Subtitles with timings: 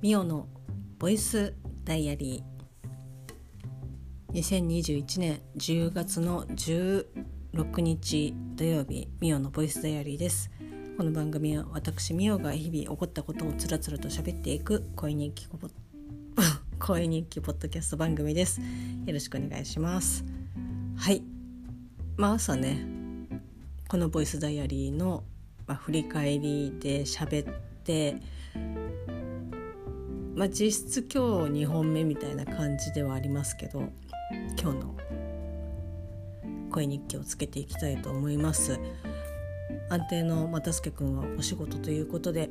[0.00, 0.46] ミオの
[1.00, 4.40] ボイスダイアリー。
[4.40, 10.52] 2021年10月の16日土曜日ミオのボイスダイアリーです。
[10.96, 15.48] この番組は私ミオが日々起こったことをつらつらと喋っていく恋日記
[16.78, 18.60] 恋 日記ポッドキャスト番組です。
[18.60, 20.24] よろしくお願いします。
[20.94, 21.24] はい。
[22.16, 22.86] まあ朝ね
[23.88, 25.24] このボイスダイアリーの、
[25.66, 28.22] まあ、振り返りで喋って
[30.38, 33.88] まあ、実質今日2本目みたいな感じではありますけど
[34.56, 34.94] 今日の
[36.70, 38.78] 声日記をつけていきたいと思います。
[39.90, 42.50] 安定の又助君はお仕事ということで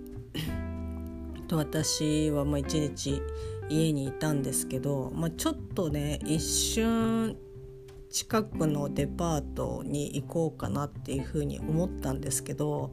[1.48, 3.22] と私はまあ一日
[3.70, 7.38] 家にいたんですけど、まあ、ちょっとね一瞬
[8.10, 12.92] 近くのデパートに行こうかなっていうふうに思ったんですけど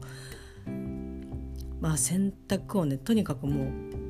[1.81, 4.04] まあ洗濯をねとにかくもう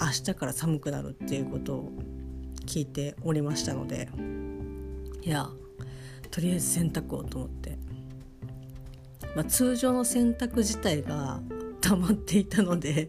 [0.00, 1.92] 明日から寒くなるっていうことを
[2.66, 4.08] 聞いておりましたので
[5.22, 5.48] いや
[6.30, 7.78] とりあえず洗濯をと思って、
[9.34, 11.40] まあ、通常の洗濯自体が
[11.80, 13.08] 溜まっていたので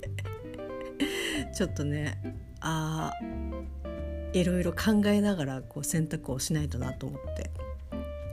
[1.55, 3.13] ちょっとねあ
[4.33, 7.49] いろいろ考えながらこう洗濯をしないとなと思って。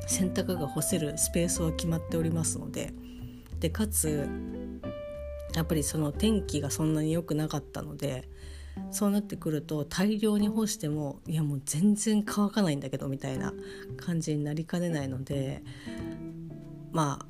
[0.07, 2.93] 洗濯が干せるスペースは決まっておりますので
[3.61, 4.29] でかつ
[5.55, 8.29] やっぱりその天気がそんなに良くなかったので
[8.91, 13.53] そうなってくると大量に干してもいやもう全然乾かないんだけどみたいな
[13.97, 15.63] 感じになりかねないので
[16.93, 17.27] まあ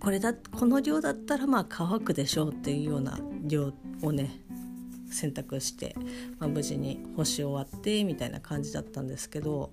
[0.00, 4.40] これだこの量だったらまあ乾くでしょうっていうような量をね
[5.10, 5.94] 選択して、
[6.38, 9.70] まあ、無事に干し終わってみたいな感じだったんですけど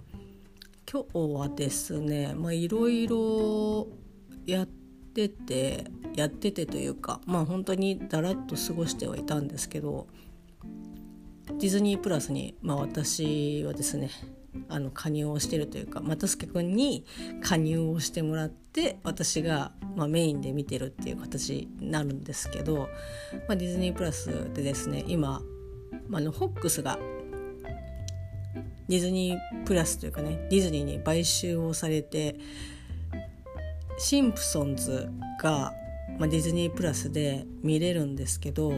[0.89, 3.87] 今日はですねいろいろ
[4.45, 4.84] やって
[5.29, 5.85] て
[6.15, 10.07] やっててというかまあ本当にだらっと過ごしてはいたんですけど
[11.47, 14.09] ディズニープラスに、まあ、私はですね
[14.69, 17.05] あの加入をしてるというか又助君に
[17.41, 22.89] 加入をしてもらって私が、まあ、メインで見てるっていう形になるんですけど、
[23.47, 25.41] まあ、ディズニープラスでですね今、
[26.07, 26.97] まあのホックスが
[28.87, 32.37] ディズニープラスというかねディズニーに買収をされて
[33.97, 35.09] シンプソンズ
[35.41, 35.73] が、
[36.17, 38.73] まあ、ディズニープラスで見れるんですけど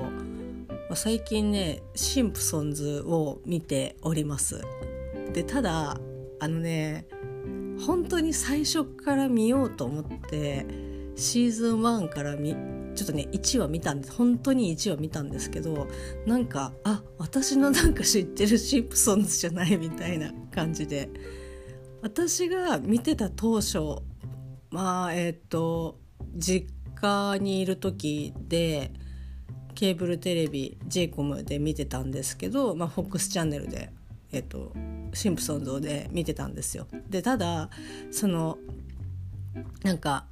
[0.87, 4.61] まあ、最近ねシンプソンズを見ております。
[5.33, 5.97] でただ
[6.39, 7.05] あのね
[7.85, 10.65] 本当に最初から見ようと思って
[11.15, 12.55] シーズン1から見
[12.95, 14.13] ちょっとね1話見たんです。
[14.13, 15.87] 本当に1話見たんですけど
[16.25, 21.09] なんかあ私のなんか知ってるシンプソンズじゃないみたいな感じで。
[21.99, 23.79] 私が見てた当初
[24.77, 25.97] まあえっ、ー、と
[26.35, 26.71] 実
[27.01, 28.91] 家にいる時で
[29.73, 33.89] ケーブルテレビ j コムで見てたんですけど、まあ、FOX チャンネルで、
[34.31, 34.73] えっと、
[35.13, 36.85] シンプソンズで見てたんですよ。
[37.09, 37.71] でただ
[38.11, 38.59] その
[39.81, 40.27] なんか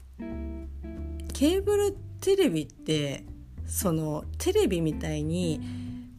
[1.33, 3.25] ケーブルテレビって
[3.65, 5.59] そのテレビみたいに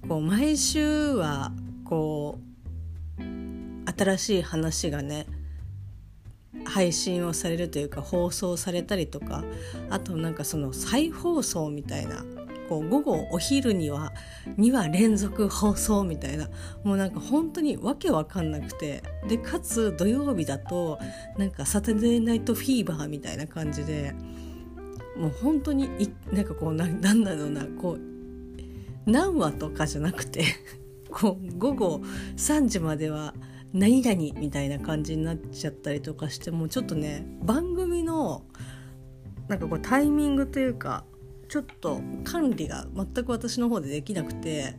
[0.08, 1.53] こう毎週は
[1.84, 3.22] こう
[3.97, 5.26] 新しい話がね
[6.65, 9.44] 配信をされるというか放送されたりとか
[9.91, 12.25] あとなんかその再放送みたいな
[12.69, 14.12] こう午後お昼には
[14.59, 16.49] 2話連続放送みたいな
[16.83, 20.99] もうなんか本当にわけわかんなくてでかつ土曜日だと
[21.39, 24.15] なんかサタデーナイトフィーバーみたいな感じで
[25.17, 25.88] もう本当に
[26.33, 28.00] なんかこうななんだろうなこう
[29.06, 30.44] 何話とかじゃなくて
[31.11, 32.00] こう午後
[32.37, 33.33] 3時までは
[33.72, 38.44] 何々みたいな感じになっちゃったりとかしてもちょっとね番組の
[39.49, 41.04] なんかこうタイミングというか
[41.49, 44.75] ちょっと管理が全く私の方でできなくて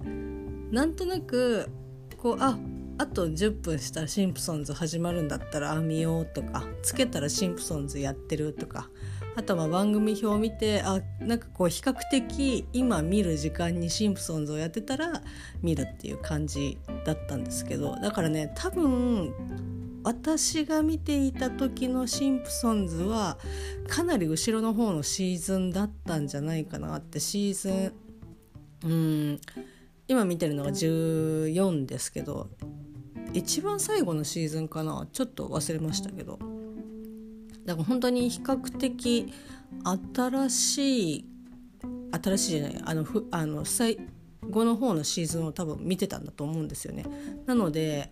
[0.72, 1.70] なんとなく
[2.18, 2.58] こうあ
[2.98, 8.90] あと10分したらシンプソンズ始まるんだったらあ見ようとかつけたらシンプソンズやってるとか
[9.38, 15.22] あとは番組表を見てあなんかこう比較的今見る時間にシンプソンズをやってたら
[15.62, 19.32] 見るっていう感じだったんですけどだからね多分
[20.04, 23.38] 私が見ていた時のシンプソンズは
[23.88, 27.94] かなり後ろの方のシーズンだったんじゃないかなってシーズン
[28.84, 29.42] うん
[30.08, 32.50] 今見てるのが14ですけど
[33.34, 35.08] 一番最後のシーズンかな。
[35.12, 36.57] ちょっと忘れましたけど。
[37.68, 39.32] だから本当に比較的
[39.84, 41.26] 新しい
[42.24, 44.00] 新しいじゃないあのふあの最
[44.50, 47.06] 後の方のシーズンを多分見てたんだと思うんですよね。
[47.46, 48.10] なので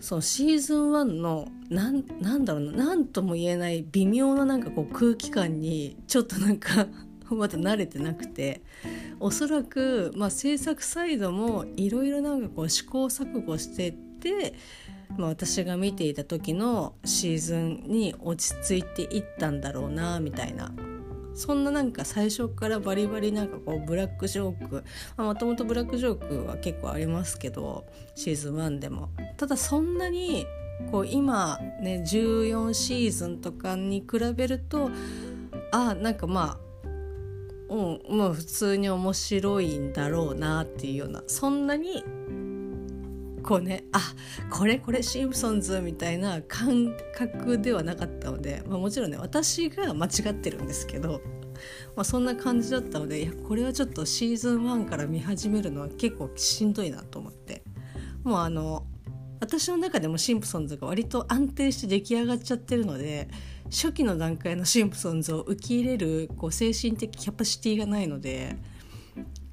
[0.00, 6.88] そのシーズン1のなんなんだろうな何とも言えない微妙ななんかこう空気感にちょっとなんか
[7.30, 8.60] まだ慣れてなくて
[9.20, 14.11] おそらく、まあ、制作サイドもいろいろなんかこう試行錯誤してて、
[15.16, 20.72] まあ、私が見ていた時のシーズンに落ち着いていったんだろうなみたいな。
[21.34, 24.84] そんななんか最初からバリバリなんかこうブラックジョーク。
[25.16, 27.84] もともとブラックジョークは結構ありますけど
[28.14, 29.08] シーズン1でも。
[29.36, 30.46] ただそんなに
[30.90, 34.90] こう今ね14シーズンとかに比べると
[35.70, 36.88] あなんかまあ
[37.72, 42.04] うんもう普通に面白いんだろうなっていうようなそんなに
[43.42, 44.00] こうねあ
[44.50, 51.20] これこれシンプソンズみたいな感覚ではなかったので、まあ、もちろんね私が間違ってるんですけど、
[51.96, 57.62] まあ、そんな感じだったのでいやこれはちょっとシーズン1から見始めるのは結構しんどいなと思って。
[58.24, 58.86] もうあの
[59.40, 63.28] 私の中でもシンプソンズが割と安定して出来上がっちゃってるので
[63.70, 68.56] 初期の段階のシンプソンズを受け入れるこう精神的キャパシティがないので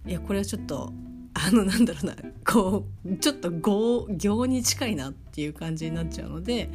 [0.06, 0.94] いやこれはちょっと
[1.42, 2.16] あのなんだろうな
[2.46, 6.70] こうちょっと行に近いなっていう感じになっちゃうので、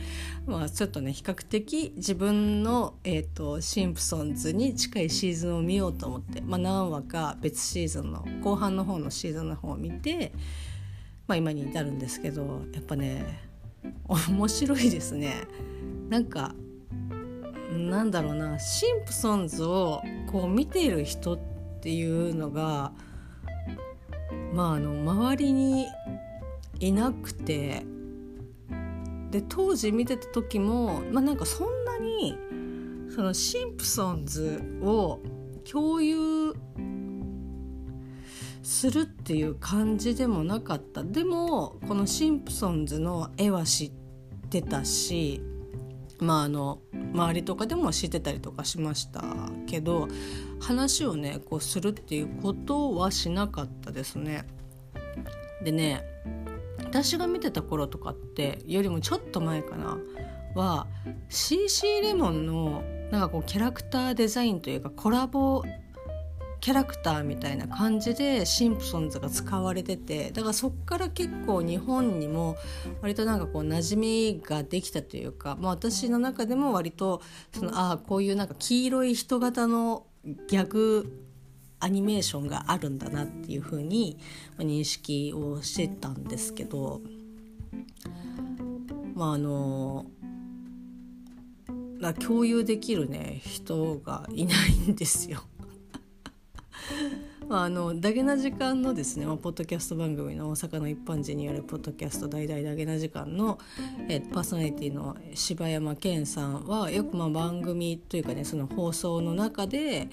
[0.47, 10.33] まあ、ちょっとね比較的自分の、えーと、シンプソンズに近いシーズンを見ようと思って、まあ、何話か別シーズンの後半の方のシーズンの方を見て、
[11.27, 13.51] まあ、今に至るんですけどやっぱね
[14.29, 15.35] 面白いですね。
[16.09, 16.55] なんか
[17.71, 21.39] なんだろうなシンプソンズをこう見ている人っ
[21.81, 22.93] ていうのが
[24.55, 25.89] まああの周りに
[26.79, 27.85] いなくて
[29.33, 32.39] で当時見てた時もまあなんかそんなに
[33.13, 35.21] そのシンプソンズを
[35.69, 36.55] 共有
[38.63, 41.03] するっていう感じでもなかった。
[41.03, 43.91] でもこのシンプソンズの絵は知っ
[44.51, 45.43] てたし
[46.21, 46.81] まああの
[47.13, 49.23] 周りとかでも知ってたりとかしました
[49.67, 50.09] けど
[50.61, 54.47] 話をねこうするっていうことはしなかったですね。
[55.63, 56.05] でね
[56.79, 59.99] 私が見てた頃とかってよりもちょっと前かな
[60.55, 60.87] は
[61.29, 65.63] CC レモンのなんかこうキャラクターデザインというかコラボ
[66.65, 72.57] キャラクターみたいな感じでシンプソンズが使われててだからそっから結構日本にも
[73.03, 77.21] 割となんかこう馴染みができたというか、まあ、私の中でも割と
[77.53, 80.07] そのああこういうなんか黄色い人型の
[80.49, 81.27] ギャグ
[81.81, 84.19] アニメーションがあるんだなっていう風に
[84.57, 87.03] 認識をしてたんですけど
[89.15, 90.07] まああの
[92.21, 95.43] 共有できるね人がいないんですよ。
[97.49, 103.59] まあ、あのダゲな時間のですね、まあ、ポッドキャスト番組の大阪の一般人によるポッドキャスト「大々ダゲな時間の」
[104.09, 110.09] えパーソナリティの柴山健さんはよくまあ番組というかねその放送の中で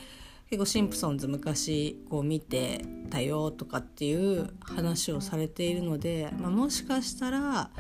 [0.50, 7.72] 結構シンプソンズ昔こう見てたよとかっていう話をされているので、まあ、もしかしたら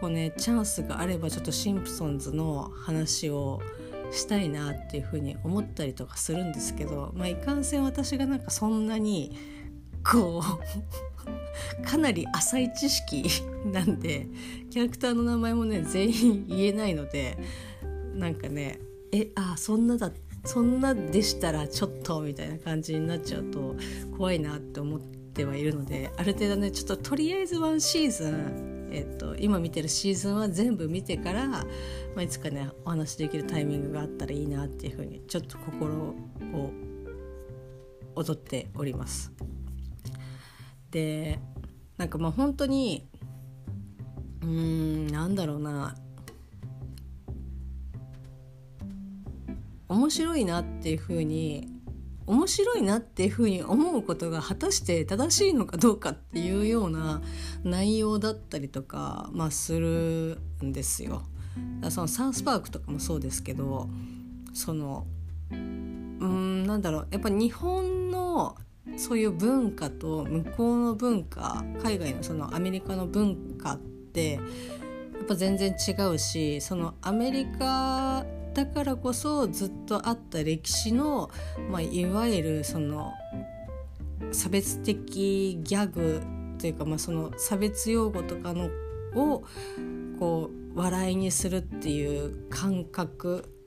[0.00, 3.60] こうねチャンスがあればちょっとシンプソンズの話を
[4.12, 9.36] したいなっていうふうに思ったりとかするんですけど、まあ、いかんせん私がなんかそんなに
[10.04, 10.42] こ
[11.82, 13.24] う かなり浅い知識
[13.72, 14.26] なんで
[14.70, 17.38] キャラクターの名前もね全員言えないので
[18.14, 18.78] なんかね
[19.12, 20.12] えあそんなだ
[20.44, 23.76] そんなでしたらちょっとみたいな感じになっちゃうと
[24.16, 31.64] 怖いなって思ってはいるのである程度ねちょっととりあえずワンシーズン、えっと、今見てるシーズンは全部見てからま
[32.18, 36.14] あ、いつかねお話できるタイミングがあったらいいなっていうふうにちょっと心を
[38.14, 39.32] 踊っております。
[40.90, 41.38] で
[41.96, 43.08] なんかまあ本当に
[44.42, 45.94] うんなんだろうな
[49.88, 51.71] 面白いなっていうふうに
[52.26, 57.22] 面白いなっていうふうに思うことが果たして正しいのかどうかっていうような
[57.64, 61.22] 内容だったりとか、まあ、するんですよ。
[61.90, 63.88] そのサウスパークとかもそうですけど
[64.54, 65.06] その
[65.50, 68.56] うんなんだろうやっぱ日本の
[68.96, 74.40] そういう文化と向こうの文化海外のそのアメリカの文化ってや
[75.22, 81.30] っぱ全然違うしそのアメリカだからこそずっとあった歴史の、
[81.70, 83.12] まあ、いわゆるその
[84.30, 86.22] 差別的ギャグ
[86.58, 88.70] というか、まあ、その差別用語とかの
[89.14, 89.44] を
[90.18, 93.61] こう笑いにするっていう感覚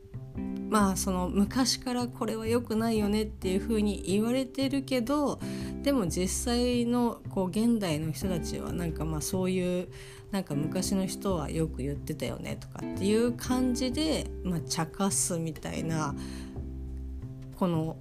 [0.70, 5.40] まあその昔からこれは良くないよねっていう風に言われてるけど
[5.84, 9.88] でも実際のこう現代の人たちはなんかまあそういう
[10.32, 16.16] なんか昔の人はよく言ってたよねとかっていう感じで、まあ、茶化すみたいな
[17.58, 17.96] この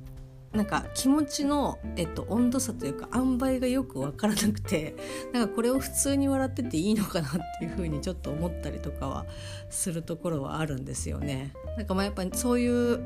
[0.55, 4.95] なんか気持ちの、えっと、温度差というか塩梅がよく分からなくて
[5.35, 9.27] なんかこれを普通に笑ってていいのかなっていうふうにちょっと思ったりとかは
[9.69, 11.53] するところはあるんですよね。
[11.77, 13.01] なんかまあやっぱりそういう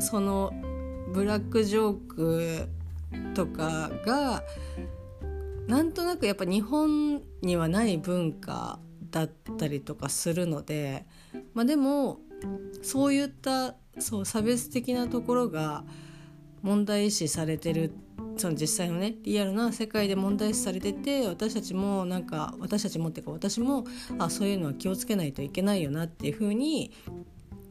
[0.00, 0.52] その
[1.12, 2.68] ブラックジョーク
[3.34, 4.42] とかが
[5.66, 8.78] なんとなくやっぱ日本にはない文化
[9.10, 11.06] だったりとかするので、
[11.52, 12.20] まあ、でも
[12.82, 15.84] そういったそう差別的なところが
[16.62, 17.92] 問題視されてる
[18.36, 23.84] その実際のねリアルな世界で問題視されてて私たちもなんか私たちもっていうか私も
[24.18, 26.92] あそういうのは気をつけないといけないよなっていうふうに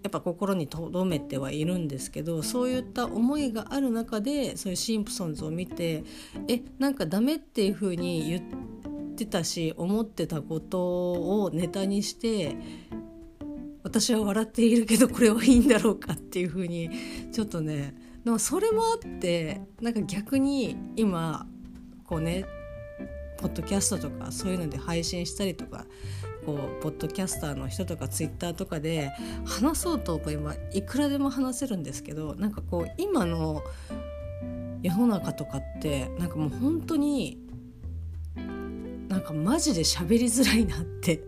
[0.03, 6.03] やっぱ心に留めてはいるんですけどそういった思いがある中でそういうシンプソンズを見て
[6.47, 12.55] えなんかダメっていうふうに言ってたし思ってたことをネタにして
[13.83, 16.89] 私は笑っているけどこれはいいんだろうかっていうふうに
[17.31, 17.95] ちょっとね
[18.27, 21.47] でもそれもあってなんか逆に今
[22.03, 22.43] こうね
[23.37, 25.85] ポッドキャストとかそういうので配信したりとか
[26.45, 29.13] こうポッドキャスターの人とかツイッターとかで
[29.45, 33.63] 話そうと今いくらでも話せるんですけどなんかこう今の
[34.83, 37.37] 世の中とかってなんかもう本当に
[39.07, 41.23] なんかマジで喋りづらいなって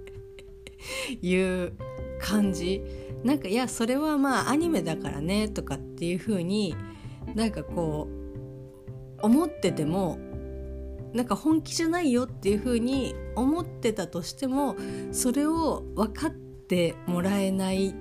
[1.22, 1.72] いう
[2.20, 2.84] 感じ。
[3.24, 6.74] なんかいやそれはまあアニメだからねとかっていう風に
[7.36, 8.08] なんかこ
[9.22, 10.18] う思ってても
[11.14, 14.76] なんか本気じゃないよっていう風に思ってたとしても
[15.12, 17.96] それを分かってもらえない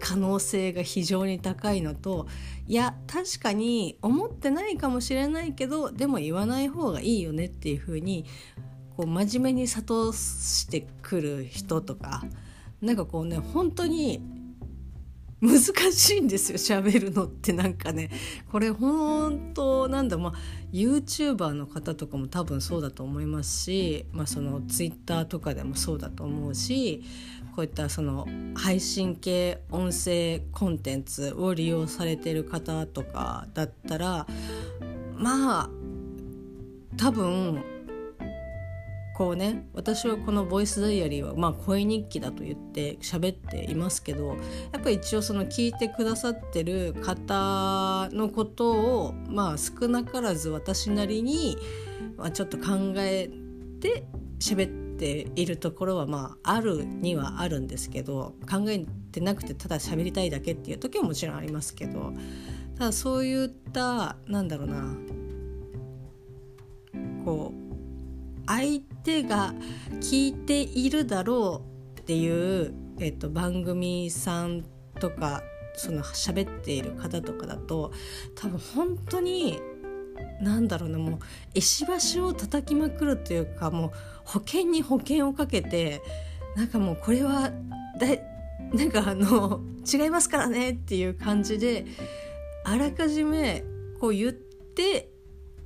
[0.00, 2.26] 可能性が非常に高いのと
[2.66, 8.24] いや確かに思ってないかもしれないけどでも言わない方がいいよねっていう風に
[8.96, 12.24] こう真面目に諭してくる人とか
[12.80, 14.20] なんかこうね本当に
[15.40, 15.60] 難
[15.92, 18.10] しいんですよ喋るのってなんかね。
[18.50, 20.32] これ本当なんだまあ
[20.72, 27.04] YouTuber の方とかも多分そうだと思いますし、まあ、その Twitter とかでもそうだと思うし
[27.54, 28.26] こういったその
[28.56, 34.26] 配信系音声コンテンツを利用されてる方とかだったら
[35.16, 35.70] まあ
[36.96, 37.62] 多分
[39.18, 44.36] こうね私はこのボイスダイアリーはまあ声日記だと言って喋っていますけど
[44.72, 51.58] やっぱり一応その聞いてくださってる方のことをまあ少なからず私なりに、
[52.16, 53.28] まあ、ちょっと考え
[53.80, 54.04] て
[54.38, 62.12] 喋っているところはまああるにはあるんですけど考えてなくてただ喋りたいだけっていう時はもちろんありますけど
[62.76, 64.96] ただそういったなんだろうな
[67.24, 67.67] こう
[68.48, 69.52] 相手が
[70.00, 71.62] 聞いているだろ
[71.96, 74.64] うっていう、えっと、番組さん
[74.98, 75.42] とか
[75.76, 77.92] その喋っている方とかだと
[78.34, 79.60] 多分本当に
[80.40, 81.18] なんだろうなもう
[81.54, 83.90] 石橋を叩きまくるというかもう
[84.24, 86.02] 保険に保険をかけて
[86.56, 87.52] なんかもうこれは
[88.00, 88.06] だ
[88.72, 91.86] なんかあの 違いますからねっていう感じで
[92.64, 93.62] あらかじめ
[94.00, 95.10] こう言って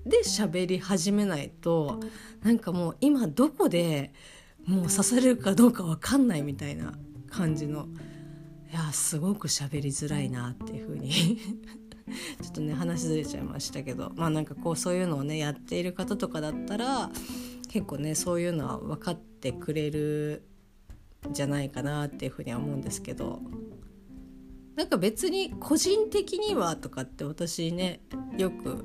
[0.05, 2.01] で喋り始めないと
[2.43, 4.13] なんかもう今どこで
[4.67, 6.95] もう刺されるかどうか分かんないみたいな
[7.31, 7.87] 感じの
[8.71, 11.11] いやすごく喋りづらいなっていう風に
[12.43, 17.11] ちょっとね話ずれちゃいましたけどまあなんかこうそういうのをねやっている方とかだったら
[17.69, 20.43] 結構ねそういうのは分かってくれる
[21.31, 23.41] じゃないかなっていうふうには思うんですけど
[24.75, 28.01] なんか別に個人的にはとかって私ね
[28.37, 28.85] よく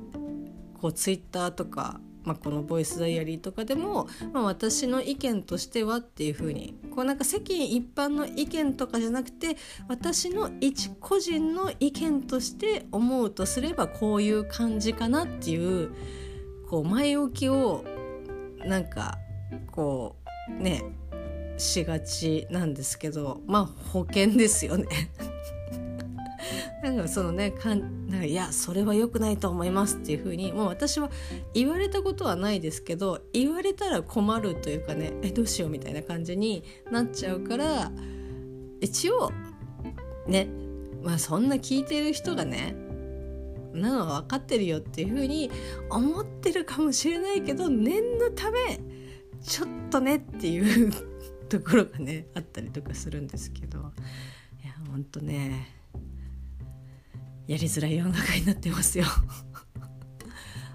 [0.80, 9.56] こうツイッターとか、まあ、このボイスダイアリーとかでも、まあ、私の意見としてはっていう風にこうなんか世間一般の意見とかじゃなくて
[9.88, 15.90] 私の一個人の意見として思うとすればこういう感じかなっていう
[16.68, 17.84] こう前置きを
[18.64, 19.18] なんか
[19.70, 20.16] こ
[20.48, 20.84] うね
[21.56, 24.86] しがちなんですけどまあ保険ですよね。
[26.82, 31.10] なんかそのねかんなんかいやそれは良くないと思いますっていうふうにもう私は
[31.52, 37.90] 言われたことはないですけど言われたら困るというかねえどうしようみたいな感じになっちゃうから
[38.80, 39.32] 一応
[40.26, 40.48] ね
[41.02, 42.76] まあそんな聞いてる人がね
[43.72, 45.50] なのは分かってるよっていうふうに
[45.90, 48.80] 思ってるかもしれないけど念のため
[49.42, 50.92] ちょっとねっていう
[51.48, 53.78] ところがねあったりとかするんですけど。
[54.62, 55.77] いやほんとね。
[57.48, 59.06] やりづらい世の中になってますよ。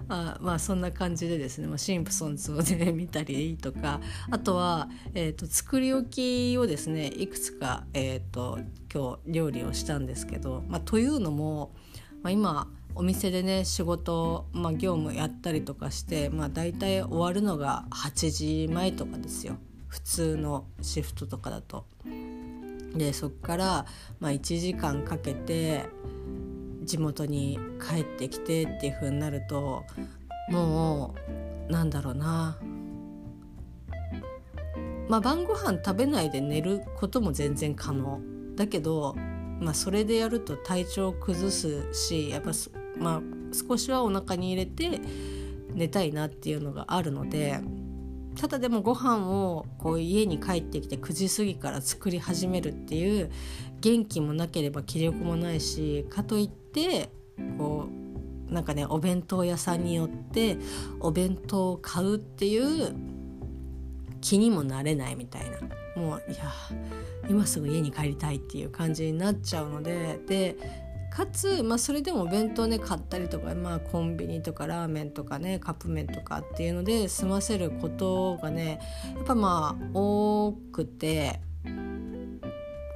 [0.08, 4.00] あまあそんな感じでですね、まあ、シンプソンズをね見たりとか。
[4.28, 8.58] あとは、えーと、作り置きをですねいくつか、えーと、
[8.92, 11.74] 今日料理をしたんですけど、まあ、というのも、
[12.22, 19.58] まあ、今お店でね仕事、まあ、業務やったりとかして、まあ、大体終わるのが8時前とかですよ。
[19.86, 21.86] 普通のシフトとかだと。
[22.96, 23.86] でそっから、
[24.18, 25.86] まあ、1時間かけて
[26.84, 29.84] 地元に帰ってきてっていう風になると
[30.50, 31.14] も
[31.68, 32.58] うなんだろうな。
[35.08, 38.20] まあ晩ご飯食べないで寝ることも全然可能。
[38.56, 39.16] だけど、
[39.60, 42.52] まあ、それでやると体調を崩すしやっぱ
[42.98, 43.20] まあ、
[43.52, 45.00] 少しはお腹に入れて
[45.72, 47.60] 寝たいなっていうのがあるので
[48.36, 53.30] ただでもご飯をこう家に帰ってきて9時過ぎから作り始めるっていう
[53.84, 57.10] 元気もなければ気力もないしかといって
[57.58, 57.86] こ
[58.50, 60.56] うなんかねお弁当屋さんによって
[61.00, 62.94] お弁当を買うっていう
[64.22, 65.58] 気にもなれないみたいな。
[66.00, 66.50] もういや
[67.28, 70.56] 今すぐ家に帰りたいっていう感じになっちゃうのでで
[71.14, 78.80] かつ、まあ、それでもお弁当ね買ったりとか、まあ、コンビニとかラーメンとかねカップ麺とかっていうので済ませることがね
[79.14, 81.38] やっぱまあ多くて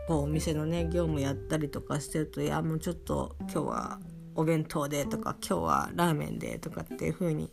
[0.08, 4.00] こうお店のね業務やったりとかしてるといやもうちょっと今日は
[4.34, 7.52] お弁当でとか今日はラーメンでとかっていう風に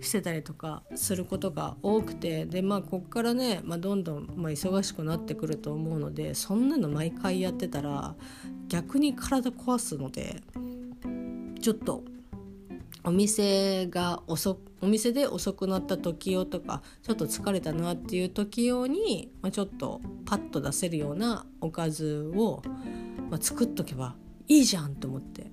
[0.00, 8.16] してたりとかすることが多くてでまあこっからね、まあ、どんどん、まあ、忙しくなってくると思うのでそんなの毎回やってたら
[8.66, 10.42] 逆に体壊すので
[11.62, 12.02] ちょっと
[13.04, 22.62] お店が遅お店で遅くなった時用とかちょっと疲れたなっていう時用に、まあ、ちょっとパッと出せるようなおかずを、
[23.30, 24.14] まあ、作っとけば
[24.48, 25.50] いいじゃんと思って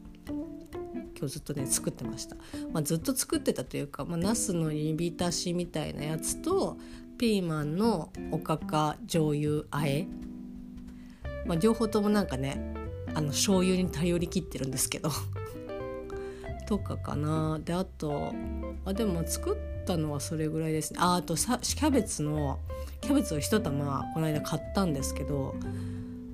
[1.18, 2.36] 今日ずっとね作ってました、
[2.74, 6.78] まあ、ずっと作ってたというか、まあ、ナスの煮浸しみたいなやつと
[7.18, 10.08] ピーマンのおかか醤油あえ、
[11.46, 12.74] まあ、両方ともなんかね
[13.16, 15.10] あの醤油に頼りきってるんですけど。
[16.66, 17.60] とかかな。
[17.64, 18.34] であと
[18.86, 21.00] あでも作ったのはそれぐらいですね。
[21.02, 22.60] ああとさキャベツの
[23.02, 25.56] キャベツを1玉この間買ったんですけど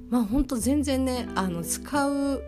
[0.10, 2.44] まあほんと全然ねあの使う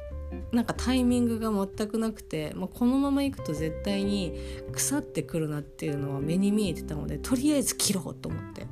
[0.51, 4.33] なんかタイミングが全くなくて、まあ、このままいくと絶対に
[4.71, 8.67] 腐ってくるなっていうのは目に見えてたのでとりあえず切ろうと思って。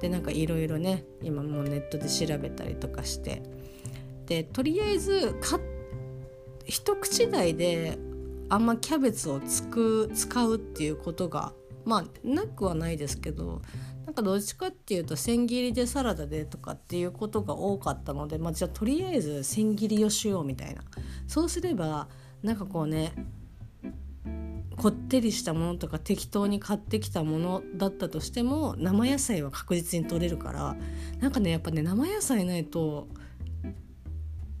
[0.00, 3.42] でなんかいろいろね今もうネットで調べたりとかして。
[4.26, 5.60] でとりあえずか
[6.64, 7.98] 一口大で
[8.48, 11.52] あんまキャベツをつく使うっていうことが
[11.84, 13.62] まあなくはないですけど
[14.04, 20.82] なんかどっちかっていうと千切りでサラダでとかっていうことが多かったので、まあ、じゃあとりあえず千切りをしようみたいな。
[21.26, 22.08] そうすれば
[22.42, 23.12] なんかこうね
[24.76, 30.76] こってりしたものとか適当に買ってきたものだったとしても生野菜は確実に取れるから
[31.18, 33.08] なんかねやっぱね生野菜ないと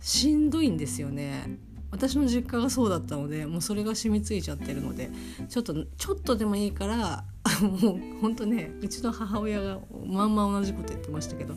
[0.00, 1.58] しんどいんですよね。
[1.96, 5.10] 私の実家がそうだったのでもうそれが染みついちゃってるので
[5.48, 7.24] ちょっとちょっとでもいいから
[7.62, 11.54] もうほんとねうちの母親がまんま同じこと言ってましたけど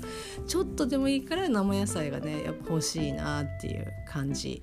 [0.48, 4.62] ちょっとでもいいから生野菜がねやっぱ欲しいなっていう感じ。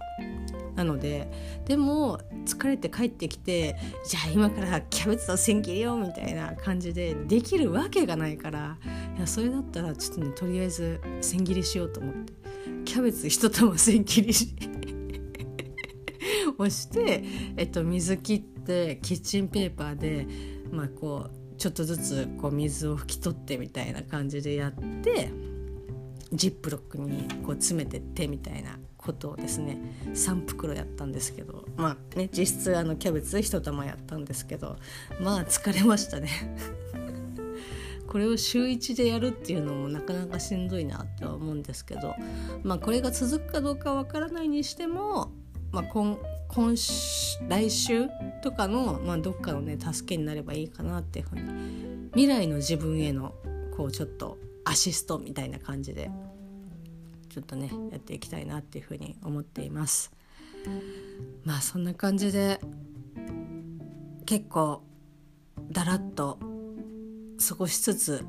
[0.74, 1.30] なので
[1.64, 8.76] でも疲れて帰ってきてじゃあ今からキャベツと千切りよみたいな感じでできるわけがないから
[9.16, 12.46] いやそれだったらちょっとねとりあえず千切りしようと思って。
[12.86, 14.54] キャベツ一玉千切りし
[16.58, 17.24] をして、
[17.56, 20.26] えっと、水切ってキッチンペーパーで
[20.70, 25.30] まあこうちょっとずつこう水を拭き取ってみたいな感じでやって
[26.32, 29.78] ジップロックにこう詰めてってみたいなことをですね
[30.12, 34.76] 3袋やったんですけどまあね実質あのキャベツ1玉やったんですけど
[35.20, 36.28] まあ疲れましたね。
[38.08, 42.14] これを週1でやるっていうのもなかなかしんどいなって思うんですけど
[42.62, 45.32] まあこれが続くかどうかわからないにしても、
[45.72, 46.16] まあ今、
[46.48, 46.74] 今
[47.48, 48.08] 来週
[48.42, 53.34] とかの、まあ、どっかのね助けになればいいかなっていうふうに未来の自分への
[53.76, 56.10] こうちょっとアシストみたいな感じで
[57.28, 60.12] ちょっとねやっていきたいなっていうふうに思っています。
[61.44, 62.60] まあそんな感じで
[64.24, 64.82] 結構
[65.70, 66.38] だらっと
[67.46, 68.24] 過ごしつつ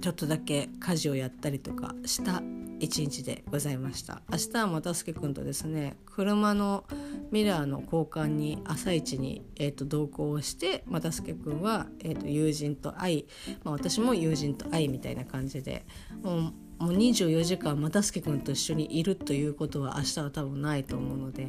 [0.00, 2.42] ちょっとだけ家事をやったりとかした
[2.82, 6.84] 一日でございました明日は又助君とですね車の
[7.30, 13.26] ミラーの交換に朝一に、えーと、同行をして又助君は、えーと、友人と会い、
[13.62, 15.86] まあ、私も友人と会いみたいな感じで
[16.22, 21.44] もうもう24時間又助君と一緒にいるということは明日は多分ないと思うので、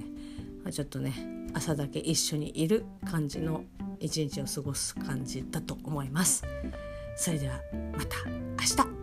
[0.63, 1.15] まあ、ちょっとね
[1.55, 3.63] 朝だけ一緒にいる感じの
[3.99, 6.43] 一日を過ごす感じだと思います。
[7.15, 7.59] それでは
[7.97, 9.02] また明日